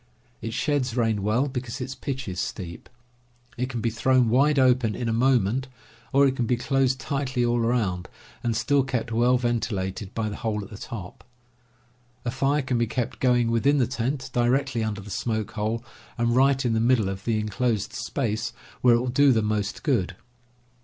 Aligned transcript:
It 0.41 0.51
sheds 0.55 0.97
rain 0.97 1.21
well, 1.21 1.47
because 1.47 1.79
its 1.79 1.93
pitch 1.93 2.27
is 2.27 2.39
steep. 2.39 2.89
It 3.55 3.69
can 3.69 3.81
be 3.81 3.91
thrown 3.91 4.29
wide 4.29 4.57
open 4.57 4.95
in 4.95 5.07
a 5.07 5.13
moment, 5.13 5.67
or 6.11 6.25
it 6.25 6.35
can 6.35 6.47
be 6.47 6.57
closed 6.57 6.99
tightly 6.99 7.45
all 7.45 7.59
around 7.59 8.09
and 8.41 8.57
still 8.57 8.81
kept 8.83 9.11
well 9.11 9.37
ventilated 9.37 10.15
by 10.15 10.27
the 10.27 10.37
hole 10.37 10.63
at 10.63 10.71
the 10.71 10.77
top. 10.79 11.23
A 12.25 12.31
fire 12.31 12.63
can 12.63 12.79
be 12.79 12.87
kept 12.87 13.19
going 13.19 13.51
within 13.51 13.77
the 13.77 13.85
tent, 13.85 14.31
directly 14.33 14.83
under 14.83 15.01
the 15.01 15.11
smoke 15.11 15.51
hole, 15.51 15.85
and 16.17 16.35
right 16.35 16.65
in 16.65 16.73
the 16.73 16.79
middle 16.79 17.07
of 17.07 17.23
the 17.23 17.37
inclosed 17.37 17.93
space, 17.93 18.53
where 18.81 18.95
it 18.95 18.99
will 18.99 19.05
do 19.09 19.31
the 19.31 19.43
most 19.43 19.83
good. 19.83 20.15